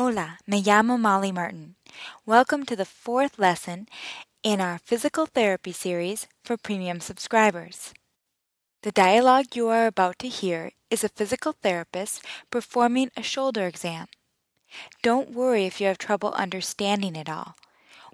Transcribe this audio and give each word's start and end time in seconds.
Hola, 0.00 0.38
me 0.46 0.62
llamo 0.62 0.96
Molly 0.96 1.32
Martin. 1.32 1.74
Welcome 2.24 2.64
to 2.66 2.76
the 2.76 2.84
fourth 2.84 3.36
lesson 3.36 3.88
in 4.44 4.60
our 4.60 4.78
physical 4.78 5.26
therapy 5.26 5.72
series 5.72 6.28
for 6.44 6.56
premium 6.56 7.00
subscribers. 7.00 7.92
The 8.82 8.92
dialogue 8.92 9.56
you 9.56 9.66
are 9.66 9.88
about 9.88 10.20
to 10.20 10.28
hear 10.28 10.70
is 10.88 11.02
a 11.02 11.08
physical 11.08 11.50
therapist 11.50 12.24
performing 12.48 13.10
a 13.16 13.24
shoulder 13.24 13.66
exam. 13.66 14.06
Don't 15.02 15.32
worry 15.34 15.66
if 15.66 15.80
you 15.80 15.88
have 15.88 15.98
trouble 15.98 16.30
understanding 16.34 17.16
it 17.16 17.28
all. 17.28 17.56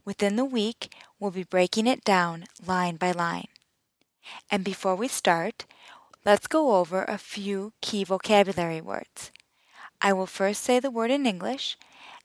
Within 0.07 0.37
the 0.37 0.47
week, 0.47 0.91
we'll 1.21 1.33
be 1.33 1.45
breaking 1.45 1.87
it 1.87 2.03
down 2.03 2.47
line 2.67 2.97
by 2.97 3.13
line. 3.13 3.49
And 4.51 4.65
before 4.65 4.97
we 4.97 5.07
start, 5.07 5.67
let's 6.25 6.47
go 6.47 6.77
over 6.77 7.05
a 7.05 7.19
few 7.19 7.75
key 7.83 8.05
vocabulary 8.05 8.81
words. 8.81 9.31
I 10.05 10.13
will 10.13 10.27
first 10.27 10.63
say 10.63 10.81
the 10.81 10.91
word 10.91 11.11
in 11.11 11.25
English 11.25 11.79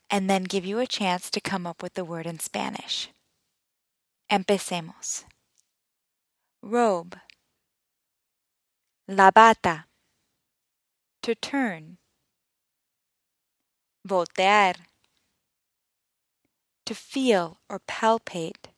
and 0.10 0.30
then 0.30 0.44
give 0.44 0.66
you 0.66 0.80
a 0.80 0.86
chance 0.86 1.30
to 1.30 1.40
come 1.40 1.66
up 1.66 1.82
with 1.82 1.94
the 1.94 2.04
word 2.04 2.26
in 2.26 2.38
Spanish. 2.38 3.08
Empecemos. 4.30 5.24
Robe. 6.62 7.16
La 9.08 9.32
bata. 9.32 9.86
To 11.22 11.34
turn. 11.36 12.00
Voltear. 14.06 14.76
To 16.86 16.94
feel 16.94 17.59
or 17.70 17.80
palpate. 17.80 18.73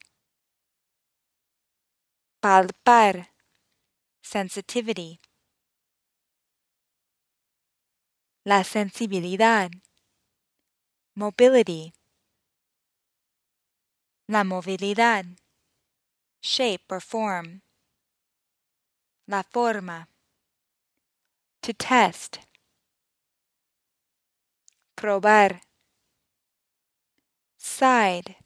Palpar. 2.44 3.26
Sensitivity. 4.22 5.20
La 8.44 8.64
sensibilidad. 8.64 9.70
Mobility. 11.14 11.94
La 14.28 14.44
movilidad. 14.44 15.26
Shape 16.42 16.86
or 16.90 17.02
form. 17.02 17.62
La 19.28 19.44
forma. 19.44 20.08
To 21.62 21.74
test. 21.76 22.40
Probar. 24.96 25.62
Side. 27.60 28.38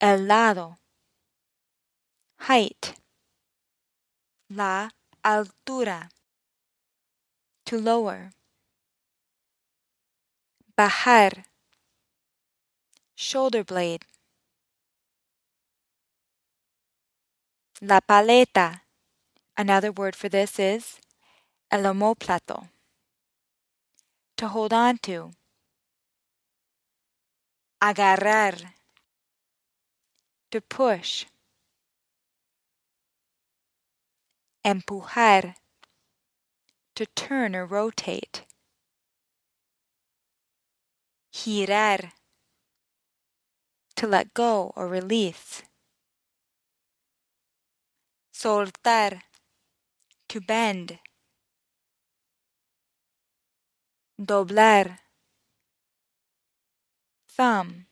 El 0.00 0.26
lado. 0.26 0.78
Height. 2.48 2.98
La 4.48 4.88
altura. 5.22 6.13
To 7.74 7.80
lower. 7.80 8.30
Bajar. 10.78 11.44
Shoulder 13.16 13.64
blade. 13.64 14.06
La 17.80 17.98
paleta. 18.00 18.82
Another 19.56 19.90
word 19.90 20.14
for 20.14 20.28
this 20.28 20.60
is 20.60 21.00
el 21.68 21.82
omoplato. 21.82 22.68
To 24.36 24.46
hold 24.46 24.72
on 24.72 24.98
to. 24.98 25.32
Agarrar. 27.82 28.74
To 30.52 30.60
push. 30.60 31.26
Empujar. 34.64 35.56
To 36.96 37.06
turn 37.06 37.56
or 37.56 37.66
rotate. 37.66 38.44
Girar. 41.32 42.12
To 43.96 44.06
let 44.06 44.32
go 44.32 44.72
or 44.76 44.86
release. 44.86 45.64
Soltar. 48.32 49.22
To 50.28 50.40
bend. 50.40 51.00
Doblar. 54.16 54.98
Thumb. 57.26 57.86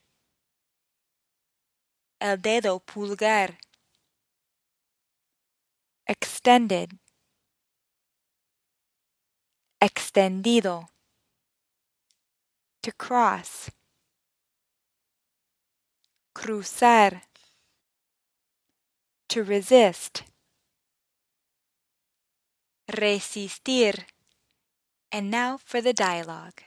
El 2.20 2.36
dedo 2.36 2.78
pulgar. 2.78 3.58
Extended. 6.06 7.01
Extendido. 9.82 10.88
To 12.82 12.93
cross. 12.93 13.69
Cruzar. 16.32 17.22
To 19.26 19.42
resist. 19.42 20.22
Resistir. 22.87 24.06
And 25.10 25.32
now 25.32 25.59
for 25.59 25.82
the 25.82 25.92
dialogue. 25.92 26.62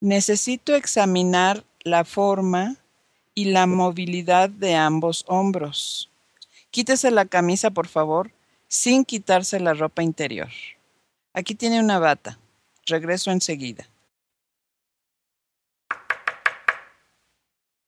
Necesito 0.00 0.76
examinar 0.76 1.64
la 1.82 2.04
forma 2.04 2.76
y 3.34 3.46
la 3.46 3.66
movilidad 3.66 4.50
de 4.50 4.76
ambos 4.76 5.24
hombros. 5.26 6.12
Quítese 6.70 7.10
la 7.10 7.24
camisa, 7.24 7.70
por 7.72 7.88
favor, 7.88 8.35
sin 8.68 9.04
quitarse 9.04 9.60
la 9.60 9.74
ropa 9.74 10.02
interior. 10.02 10.50
Aquí 11.32 11.54
tiene 11.54 11.80
una 11.80 11.98
bata. 11.98 12.38
Regreso 12.86 13.30
enseguida. 13.30 13.88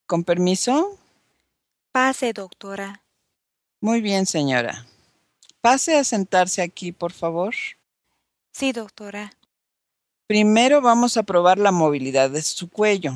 ¿Con 0.06 0.24
permiso? 0.24 0.98
Pase, 1.92 2.32
doctora. 2.32 3.02
Muy 3.80 4.00
bien, 4.00 4.26
señora. 4.26 4.86
Pase 5.60 5.96
a 5.96 6.04
sentarse 6.04 6.62
aquí, 6.62 6.92
por 6.92 7.12
favor. 7.12 7.54
Sí, 8.52 8.72
doctora. 8.72 9.32
Primero 10.26 10.80
vamos 10.80 11.16
a 11.16 11.22
probar 11.22 11.58
la 11.58 11.72
movilidad 11.72 12.30
de 12.30 12.42
su 12.42 12.68
cuello. 12.68 13.12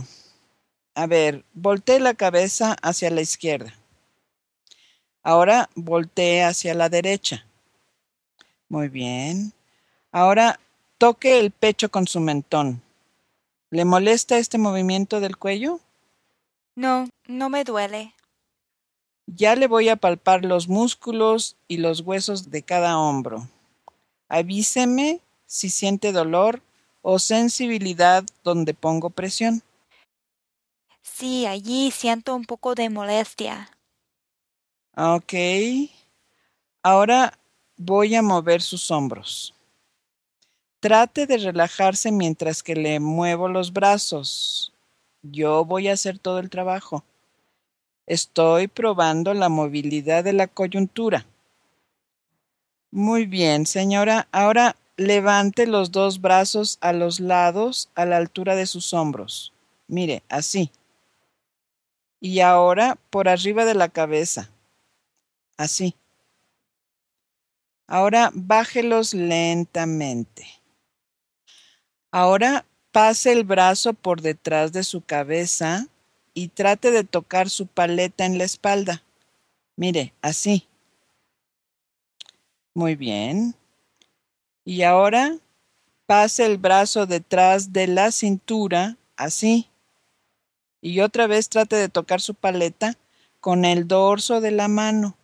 A 0.94 1.06
ver, 1.06 1.44
voltee 1.52 2.00
la 2.00 2.14
cabeza 2.14 2.76
hacia 2.82 3.10
la 3.10 3.20
izquierda. 3.20 3.74
Ahora 5.22 5.68
voltee 5.74 6.42
hacia 6.42 6.74
la 6.74 6.88
derecha. 6.88 7.46
Muy 8.72 8.88
bien. 8.88 9.52
Ahora 10.12 10.58
toque 10.96 11.38
el 11.38 11.50
pecho 11.50 11.90
con 11.90 12.06
su 12.06 12.20
mentón. 12.20 12.80
¿Le 13.68 13.84
molesta 13.84 14.38
este 14.38 14.56
movimiento 14.56 15.20
del 15.20 15.36
cuello? 15.36 15.78
No, 16.74 17.06
no 17.26 17.50
me 17.50 17.64
duele. 17.64 18.14
Ya 19.26 19.56
le 19.56 19.66
voy 19.66 19.90
a 19.90 19.96
palpar 19.96 20.46
los 20.46 20.68
músculos 20.68 21.54
y 21.68 21.76
los 21.76 22.00
huesos 22.00 22.50
de 22.50 22.62
cada 22.62 22.98
hombro. 22.98 23.46
Avíseme 24.30 25.20
si 25.44 25.68
siente 25.68 26.10
dolor 26.10 26.62
o 27.02 27.18
sensibilidad 27.18 28.24
donde 28.42 28.72
pongo 28.72 29.10
presión. 29.10 29.62
Sí, 31.02 31.44
allí 31.44 31.90
siento 31.90 32.34
un 32.34 32.46
poco 32.46 32.74
de 32.74 32.88
molestia. 32.88 33.70
Ok. 34.96 35.34
Ahora 36.82 37.38
voy 37.84 38.14
a 38.14 38.22
mover 38.22 38.62
sus 38.62 38.90
hombros. 38.90 39.54
Trate 40.80 41.26
de 41.26 41.38
relajarse 41.38 42.10
mientras 42.12 42.62
que 42.62 42.74
le 42.74 43.00
muevo 43.00 43.48
los 43.48 43.72
brazos. 43.72 44.72
Yo 45.22 45.64
voy 45.64 45.88
a 45.88 45.92
hacer 45.92 46.18
todo 46.18 46.38
el 46.38 46.50
trabajo. 46.50 47.04
Estoy 48.06 48.68
probando 48.68 49.34
la 49.34 49.48
movilidad 49.48 50.24
de 50.24 50.32
la 50.32 50.48
coyuntura. 50.48 51.24
Muy 52.90 53.26
bien, 53.26 53.66
señora. 53.66 54.28
Ahora 54.32 54.76
levante 54.96 55.66
los 55.66 55.92
dos 55.92 56.20
brazos 56.20 56.78
a 56.80 56.92
los 56.92 57.20
lados 57.20 57.88
a 57.94 58.04
la 58.04 58.16
altura 58.16 58.54
de 58.56 58.66
sus 58.66 58.92
hombros. 58.92 59.52
Mire, 59.88 60.22
así. 60.28 60.70
Y 62.20 62.40
ahora 62.40 62.98
por 63.10 63.28
arriba 63.28 63.64
de 63.64 63.74
la 63.74 63.88
cabeza. 63.88 64.50
Así. 65.56 65.94
Ahora 67.92 68.30
bájelos 68.32 69.12
lentamente. 69.12 70.46
Ahora 72.10 72.64
pase 72.90 73.32
el 73.32 73.44
brazo 73.44 73.92
por 73.92 74.22
detrás 74.22 74.72
de 74.72 74.82
su 74.82 75.02
cabeza 75.02 75.88
y 76.32 76.48
trate 76.48 76.90
de 76.90 77.04
tocar 77.04 77.50
su 77.50 77.66
paleta 77.66 78.24
en 78.24 78.38
la 78.38 78.44
espalda. 78.44 79.02
Mire, 79.76 80.14
así. 80.22 80.66
Muy 82.72 82.96
bien. 82.96 83.54
Y 84.64 84.84
ahora 84.84 85.36
pase 86.06 86.46
el 86.46 86.56
brazo 86.56 87.04
detrás 87.04 87.74
de 87.74 87.88
la 87.88 88.10
cintura, 88.10 88.96
así. 89.16 89.68
Y 90.80 91.00
otra 91.00 91.26
vez 91.26 91.50
trate 91.50 91.76
de 91.76 91.90
tocar 91.90 92.22
su 92.22 92.32
paleta 92.32 92.96
con 93.40 93.66
el 93.66 93.86
dorso 93.86 94.40
de 94.40 94.50
la 94.50 94.68
mano. 94.68 95.14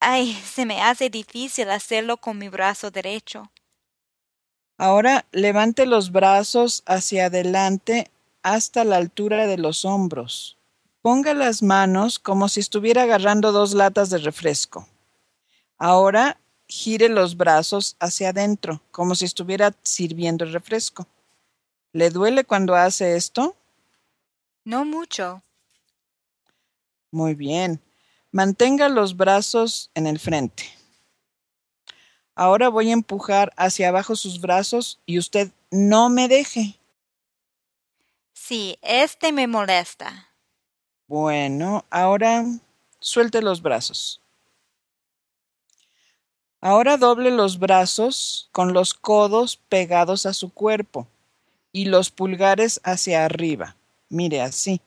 Ay, 0.00 0.32
se 0.32 0.64
me 0.64 0.80
hace 0.80 1.10
difícil 1.10 1.70
hacerlo 1.70 2.16
con 2.16 2.38
mi 2.38 2.48
brazo 2.48 2.90
derecho. 2.90 3.50
Ahora 4.78 5.26
levante 5.30 5.84
los 5.84 6.10
brazos 6.10 6.82
hacia 6.86 7.26
adelante 7.26 8.10
hasta 8.42 8.84
la 8.84 8.96
altura 8.96 9.46
de 9.46 9.58
los 9.58 9.84
hombros. 9.84 10.56
Ponga 11.02 11.34
las 11.34 11.62
manos 11.62 12.18
como 12.18 12.48
si 12.48 12.60
estuviera 12.60 13.02
agarrando 13.02 13.52
dos 13.52 13.74
latas 13.74 14.08
de 14.08 14.16
refresco. 14.18 14.88
Ahora 15.76 16.40
gire 16.66 17.10
los 17.10 17.36
brazos 17.36 17.96
hacia 18.00 18.30
adentro, 18.30 18.80
como 18.92 19.14
si 19.14 19.26
estuviera 19.26 19.74
sirviendo 19.82 20.44
el 20.44 20.52
refresco. 20.54 21.06
¿Le 21.92 22.08
duele 22.08 22.44
cuando 22.44 22.74
hace 22.74 23.16
esto? 23.16 23.54
No 24.64 24.86
mucho. 24.86 25.42
Muy 27.10 27.34
bien. 27.34 27.82
Mantenga 28.32 28.88
los 28.88 29.16
brazos 29.16 29.90
en 29.94 30.06
el 30.06 30.18
frente. 30.18 30.64
Ahora 32.34 32.68
voy 32.68 32.90
a 32.90 32.94
empujar 32.94 33.52
hacia 33.56 33.88
abajo 33.88 34.16
sus 34.16 34.40
brazos 34.40 35.00
y 35.04 35.18
usted 35.18 35.50
no 35.70 36.08
me 36.08 36.28
deje. 36.28 36.78
Sí, 38.32 38.78
este 38.82 39.32
me 39.32 39.46
molesta. 39.46 40.28
Bueno, 41.06 41.84
ahora 41.90 42.44
suelte 43.00 43.42
los 43.42 43.60
brazos. 43.62 44.20
Ahora 46.60 46.96
doble 46.98 47.30
los 47.30 47.58
brazos 47.58 48.48
con 48.52 48.72
los 48.72 48.94
codos 48.94 49.56
pegados 49.68 50.26
a 50.26 50.32
su 50.32 50.52
cuerpo 50.52 51.08
y 51.72 51.86
los 51.86 52.10
pulgares 52.10 52.80
hacia 52.84 53.24
arriba. 53.24 53.76
Mire 54.08 54.42
así. 54.42 54.80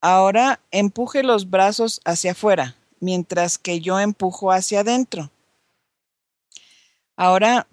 Ahora 0.00 0.60
empuje 0.70 1.22
los 1.22 1.50
brazos 1.50 2.00
hacia 2.04 2.32
afuera, 2.32 2.76
mientras 3.00 3.58
que 3.58 3.80
yo 3.80 4.00
empujo 4.00 4.50
hacia 4.50 4.80
adentro. 4.80 5.30
Ahora 7.16 7.66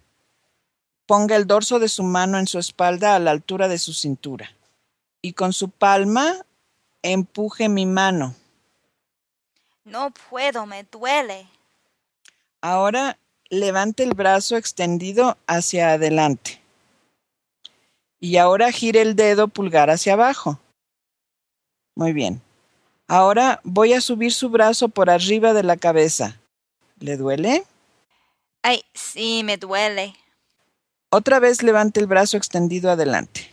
ponga 1.06 1.38
el 1.38 1.48
dorso 1.48 1.80
de 1.80 1.88
su 1.88 2.04
mano 2.04 2.38
en 2.38 2.48
su 2.48 2.60
espalda 2.60 3.16
a 3.16 3.20
la 3.20 3.32
altura 3.32 3.70
de 3.70 3.78
su 3.78 3.94
cintura 3.94 4.52
y 5.22 5.34
con 5.34 5.54
su 5.54 5.70
palma 5.70 6.46
empuje 7.02 7.70
mi 7.70 7.86
mano. 7.86 8.36
No 9.86 10.12
puedo, 10.30 10.66
me 10.66 10.84
duele. 10.84 11.48
Ahora 12.60 13.18
levante 13.50 14.04
el 14.04 14.14
brazo 14.14 14.58
extendido 14.58 15.38
hacia 15.48 15.92
adelante. 15.92 16.62
Y 18.20 18.36
ahora 18.36 18.72
gire 18.72 19.02
el 19.02 19.16
dedo 19.16 19.48
pulgar 19.48 19.90
hacia 19.90 20.14
abajo. 20.14 20.60
Muy 21.98 22.14
bien. 22.14 22.44
Ahora 23.08 23.60
voy 23.64 23.94
a 23.94 24.02
subir 24.02 24.32
su 24.32 24.50
brazo 24.50 24.88
por 24.88 25.10
arriba 25.10 25.54
de 25.54 25.64
la 25.64 25.78
cabeza. 25.78 26.40
¿Le 27.00 27.18
duele? 27.18 27.64
Ay, 28.62 28.84
sí, 28.94 29.42
me 29.44 29.58
duele. 29.58 30.16
Otra 31.10 31.40
vez 31.40 31.64
levante 31.64 32.00
el 32.00 32.06
brazo 32.06 32.38
extendido 32.38 32.92
adelante. 32.92 33.52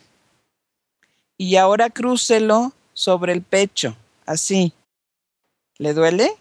Y 1.38 1.56
ahora 1.56 1.88
crúcelo 1.88 2.75
sobre 2.93 3.32
el 3.32 3.41
pecho, 3.41 3.96
así. 4.26 4.75
¿Le 5.79 5.94
duele? 5.94 6.37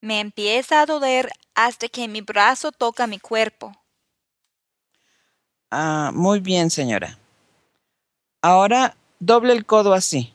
Me 0.00 0.18
empieza 0.18 0.80
a 0.80 0.86
doler 0.86 1.30
hasta 1.54 1.86
que 1.86 2.08
mi 2.08 2.20
brazo 2.20 2.72
toca 2.72 3.06
mi 3.06 3.20
cuerpo. 3.20 3.72
Ah, 5.70 6.10
muy 6.12 6.40
bien, 6.40 6.68
señora. 6.68 7.16
Ahora 8.42 8.96
doble 9.20 9.52
el 9.52 9.64
codo 9.64 9.94
así 9.94 10.33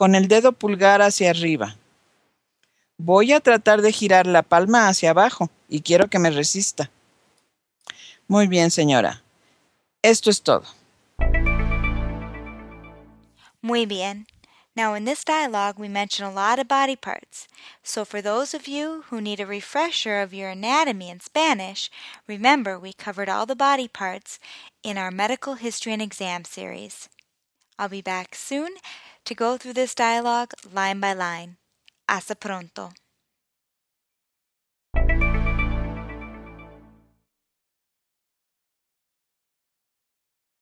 con 0.00 0.14
el 0.14 0.28
dedo 0.28 0.52
pulgar 0.52 1.02
hacia 1.02 1.28
arriba. 1.28 1.76
Voy 2.96 3.34
a 3.34 3.40
tratar 3.40 3.82
de 3.82 3.92
girar 3.92 4.26
la 4.26 4.40
palma 4.40 4.88
hacia 4.88 5.10
abajo 5.10 5.50
y 5.68 5.82
quiero 5.82 6.08
que 6.08 6.18
me 6.18 6.30
resista. 6.30 6.90
Muy 8.26 8.46
bien, 8.46 8.70
señora. 8.70 9.22
Esto 10.00 10.30
es 10.30 10.40
todo. 10.40 10.64
Muy 13.60 13.84
bien. 13.84 14.26
Now, 14.74 14.94
in 14.94 15.04
this 15.04 15.22
dialogue, 15.22 15.78
we 15.78 15.90
mention 15.90 16.26
a 16.26 16.32
lot 16.32 16.58
of 16.58 16.66
body 16.66 16.96
parts. 16.96 17.46
So, 17.82 18.06
for 18.06 18.22
those 18.22 18.54
of 18.54 18.66
you 18.66 19.04
who 19.10 19.20
need 19.20 19.38
a 19.38 19.44
refresher 19.44 20.22
of 20.22 20.32
your 20.32 20.48
anatomy 20.48 21.10
in 21.10 21.20
Spanish, 21.20 21.90
remember 22.26 22.78
we 22.78 22.94
covered 22.94 23.28
all 23.28 23.44
the 23.44 23.54
body 23.54 23.86
parts 23.86 24.38
in 24.82 24.96
our 24.96 25.10
Medical 25.10 25.56
History 25.56 25.92
and 25.92 26.00
Exam 26.00 26.46
series. 26.46 27.10
I'll 27.78 27.90
be 27.90 28.00
back 28.00 28.34
soon 28.34 28.76
to 29.24 29.34
go 29.34 29.56
through 29.56 29.74
this 29.74 29.94
dialogue 29.94 30.52
line 30.72 31.00
by 31.00 31.12
line. 31.14 31.56
Hasta 32.08 32.34
pronto. 32.34 32.92